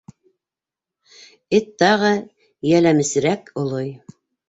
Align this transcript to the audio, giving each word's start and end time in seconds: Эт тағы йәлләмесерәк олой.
Эт 1.59 1.69
тағы 1.83 2.11
йәлләмесерәк 2.17 3.57
олой. 3.65 3.97